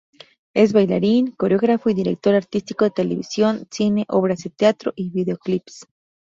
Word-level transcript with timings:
Es 0.55 0.73
bailarín, 0.73 1.29
coreógrafo 1.37 1.91
y 1.91 1.93
director 1.93 2.33
artístico 2.33 2.85
de 2.85 2.89
televisión, 2.89 3.67
cine, 3.69 4.05
obras 4.07 4.39
de 4.41 4.49
teatro 4.49 4.93
y 4.95 5.11
videoclips. 5.11 5.85